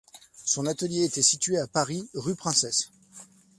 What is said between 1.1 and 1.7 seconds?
situé à